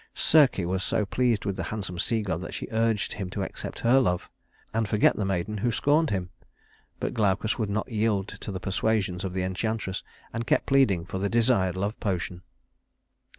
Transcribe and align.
Circe 0.15 0.57
was 0.57 0.81
so 0.83 0.97
well 0.97 1.05
pleased 1.05 1.45
with 1.45 1.57
the 1.57 1.65
handsome 1.69 1.99
sea 1.99 2.23
god 2.23 2.37
that 2.41 2.55
she 2.55 2.67
urged 2.71 3.13
him 3.13 3.29
to 3.29 3.43
accept 3.43 3.81
her 3.81 3.99
love, 3.99 4.31
and 4.73 4.89
forget 4.89 5.15
the 5.15 5.23
maiden 5.25 5.59
who 5.59 5.71
scorned 5.71 6.09
him; 6.09 6.31
but 6.99 7.13
Glaucus 7.13 7.59
would 7.59 7.69
not 7.69 7.87
yield 7.87 8.27
to 8.27 8.51
the 8.51 8.59
persuasions 8.59 9.23
of 9.23 9.33
the 9.33 9.43
enchantress, 9.43 10.01
and 10.33 10.47
kept 10.47 10.65
pleading 10.65 11.05
for 11.05 11.19
the 11.19 11.29
desired 11.29 11.75
love 11.75 11.99
potion. 11.99 12.41